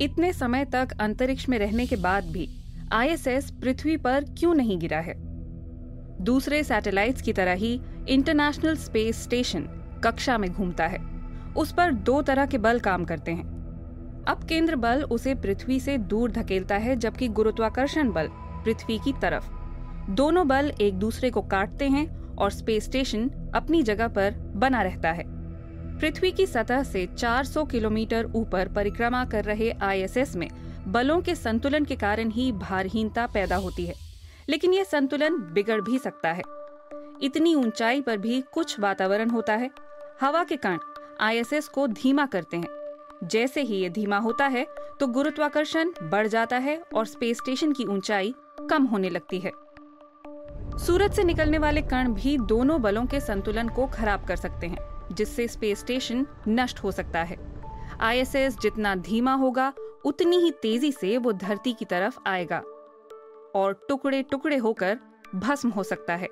इतने 0.00 0.32
समय 0.32 0.64
तक 0.64 0.88
अंतरिक्ष 1.00 1.48
में 1.48 1.58
रहने 1.58 1.86
के 1.86 1.96
बाद 1.96 2.24
भी 2.24 2.48
आईएसएस 2.92 3.50
पृथ्वी 3.50 3.96
पर 3.96 4.24
क्यों 4.38 4.54
नहीं 4.54 4.78
गिरा 4.78 4.98
है? 4.98 5.14
दूसरे 6.24 6.64
सैटेलाइट्स 6.64 7.22
की 7.22 7.32
तरह 7.32 7.52
ही 7.52 7.80
इंटरनेशनल 8.08 8.76
स्पेस 8.76 9.22
स्टेशन 9.22 9.62
कक्षा 10.04 10.38
में 10.38 10.52
घूमता 10.52 10.86
है। 10.86 10.98
उस 11.56 11.72
पर 11.72 11.92
दो 11.92 12.22
तरह 12.22 12.46
के 12.46 12.58
बल 12.58 12.80
काम 12.80 13.04
करते 13.04 13.32
हैं। 13.32 13.44
अब 14.28 14.46
केंद्र 14.48 14.76
बल 14.76 15.02
उसे 15.02 15.34
पृथ्वी 15.34 15.80
से 15.80 15.98
दूर 15.98 16.30
धकेलता 16.30 16.76
है, 16.76 16.96
जबकि 16.96 17.28
गुरुत्वाकर्षण 17.28 18.12
बल 18.12 18.28
पृथ्वी 18.32 18.98
की 18.98 19.12
तरफ़। 19.12 19.50
दोनों 20.10 20.48
बल 20.48 20.72
एक 20.80 20.94
दूसरे 20.94 21.30
को 21.30 21.42
काटते 21.42 21.88
हैं 21.88 22.36
और 22.36 22.50
स्पेस 22.50 22.84
स्टेशन 22.84 23.30
अपनी 23.54 23.82
जगह 23.82 24.08
पर 24.08 24.52
बना 24.56 24.82
रहता 24.82 25.12
है। 25.12 25.39
पृथ्वी 26.00 26.30
की 26.30 26.46
सतह 26.46 26.82
से 26.82 27.06
400 27.06 27.64
किलोमीटर 27.64 28.26
ऊपर 28.34 28.68
परिक्रमा 28.68 29.24
कर 29.24 29.44
रहे 29.44 29.70
आईएसएस 29.70 30.36
में 30.36 30.48
बलों 30.88 31.20
के 31.20 31.34
संतुलन 31.34 31.84
के 31.84 31.96
कारण 31.96 32.30
ही 32.30 32.52
भारहीनता 32.52 33.26
पैदा 33.26 33.56
होती 33.56 33.86
है। 33.86 33.94
लेकिन 34.48 34.74
यह 34.74 34.84
संतुलन 34.84 35.36
बिगड़ 35.52 35.80
भी 35.80 35.98
सकता 35.98 36.32
है। 36.32 36.42
इतनी 37.22 37.54
ऊंचाई 37.54 38.00
पर 38.00 38.16
भी 38.16 38.42
कुछ 38.52 38.80
वातावरण 38.80 39.30
होता 39.30 39.52
है। 39.52 39.70
हवा 40.20 40.44
के 40.44 40.56
कण 40.56 40.78
आईएसएस 41.20 41.68
को 41.68 41.86
धीमा 41.86 42.26
करते 42.26 42.56
हैं। 42.56 43.28
जैसे 43.28 43.62
ही 43.62 43.76
ये 43.76 43.90
धीमा 43.90 44.18
होता 44.18 44.46
है 44.46 44.66
तो 45.00 45.06
गुरुत्वाकर्षण 45.06 45.90
बढ़ 46.02 46.26
जाता 46.26 46.56
है 46.56 46.82
और 46.94 47.06
स्पेस 47.06 47.36
स्टेशन 47.36 47.72
की 47.72 47.84
ऊंचाई 47.84 48.34
कम 48.70 48.84
होने 48.84 49.10
लगती 49.10 49.40
है। 49.40 49.52
सूरज 50.78 51.12
से 51.12 51.24
निकलने 51.24 51.58
वाले 51.58 51.82
कण 51.82 52.08
भी 52.08 52.38
दोनों 52.38 52.82
बलों 52.82 53.04
के 53.06 53.20
संतुलन 53.20 53.68
को 53.68 53.86
खराब 53.86 54.26
कर 54.26 54.36
सकते 54.36 54.66
हैं। 54.66 54.89
जिससे 55.12 55.48
स्पेस 55.48 55.78
स्टेशन 55.78 56.26
नष्ट 56.48 56.78
हो 56.78 56.92
सकता 56.92 57.22
है। 57.22 57.36
आईएसएस 58.00 58.58
जितना 58.58 58.94
धीमा 58.94 59.34
होगा, 59.34 59.72
उतनी 60.04 60.36
ही 60.36 60.50
तेज़ी 60.50 60.92
से 60.92 61.18
वो 61.18 61.32
धरती 61.32 61.72
की 61.72 61.84
तरफ़ 61.84 62.18
आएगा। 62.26 62.58
और 63.54 63.86
टुकड़े 63.88 64.22
टुकड़े 64.22 64.56
होकर 64.56 64.98
भस्म 65.34 65.68
हो 65.68 65.82
सकता 65.82 66.14
है। 66.14 66.26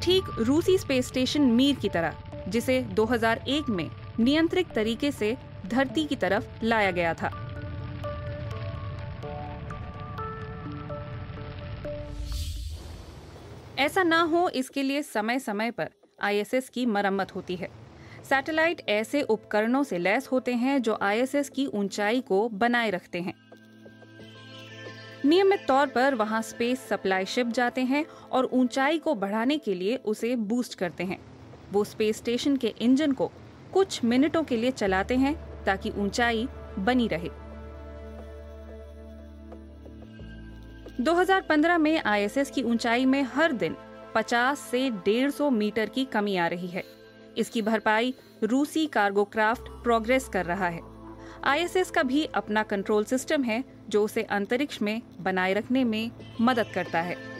ठीक 0.00 0.24
रूसी 0.38 0.78
स्पेस 0.78 1.06
स्टेशन 1.06 1.42
मीर 1.42 1.76
की 1.76 1.88
तरह, 1.88 2.16
जिसे 2.48 2.80
2001 2.82 3.68
में 3.68 3.90
नियंत्रित 4.20 4.72
तरीके 4.74 5.12
से 5.12 5.36
धरती 5.66 6.04
की 6.04 6.16
तरफ़ 6.16 6.64
लाया 6.64 6.90
गया 6.90 7.14
था। 7.14 7.46
ऐसा 13.78 14.02
ना 14.02 14.22
हो 14.22 14.48
इसके 14.48 14.82
लिए 14.82 15.02
समय 15.02 15.38
समय 15.38 15.70
पर 15.70 15.90
आईएसएस 16.22 16.68
की 16.68 16.86
मरम्मत 16.86 17.34
होती 17.34 17.56
है। 17.56 17.68
सैटेलाइट 18.24 18.82
ऐसे 18.88 19.22
उपकरणों 19.22 19.82
से 19.82 19.98
लैस 19.98 20.28
होते 20.28 20.54
हैं 20.54 20.82
जो 20.82 20.98
आईएसएस 21.02 21.48
की 21.48 21.66
ऊंचाई 21.66 22.20
को 22.20 22.48
बनाए 22.48 22.90
रखते 22.90 23.20
हैं। 23.20 23.34
नियमित 25.24 25.60
तौर 25.68 25.86
पर 25.86 26.14
वहाँ 26.14 26.42
स्पेस 26.42 26.80
सप्लाई 26.80 27.24
शिप 27.24 27.46
जाते 27.46 27.80
हैं 27.80 28.04
और 28.32 28.44
ऊंचाई 28.44 28.98
को 28.98 29.14
बढ़ाने 29.14 29.58
के 29.58 29.74
लिए 29.74 29.96
उसे 29.96 30.36
बूस्ट 30.36 30.74
करते 30.74 31.04
हैं। 31.04 31.18
वो 31.72 31.84
स्पेस 31.84 32.16
स्टेशन 32.16 32.56
के 32.56 32.74
इंजन 32.80 33.12
को 33.12 33.30
कुछ 33.72 34.04
मिनटों 34.04 34.42
के 34.44 34.56
लिए 34.56 34.70
चलाते 34.70 35.16
हैं 35.16 35.64
ताकि 35.64 35.90
ऊंचाई 35.90 36.48
बनी 36.78 37.08
रहे। 37.08 37.28
2015 41.00 41.78
में 41.78 42.02
आईएसएस 42.02 42.50
की 42.50 42.62
ऊंचाई 42.62 43.04
में 43.04 43.22
हर 43.22 43.52
दिन 43.52 43.76
50 44.14 44.58
से 44.70 44.90
150 44.90 45.50
मीटर 45.50 45.88
की 45.88 46.04
कमी 46.04 46.36
आ 46.36 46.46
रही 46.46 46.66
है। 46.66 46.84
इसकी 47.38 47.62
भरपाई 47.62 48.14
रूसी 48.42 48.86
कार्गो 48.86 49.24
क्राफ्ट 49.24 49.68
प्रोग्रेस 49.68 50.28
कर 50.28 50.46
रहा 50.46 50.68
है। 50.68 50.80
आईएसएस 51.44 51.90
का 51.90 52.02
भी 52.02 52.24
अपना 52.24 52.62
कंट्रोल 52.62 53.04
सिस्टम 53.04 53.42
है, 53.42 53.64
जो 53.88 54.04
उसे 54.04 54.22
अंतरिक्ष 54.22 54.82
में 54.82 55.02
बनाए 55.20 55.54
रखने 55.54 55.84
में 55.84 56.10
मदद 56.40 56.66
करता 56.74 57.00
है। 57.00 57.39